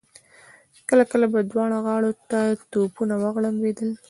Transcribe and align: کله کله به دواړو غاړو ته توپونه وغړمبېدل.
کله 0.89 1.03
کله 1.11 1.25
به 1.33 1.39
دواړو 1.51 1.77
غاړو 1.85 2.11
ته 2.29 2.39
توپونه 2.71 3.15
وغړمبېدل. 3.23 3.89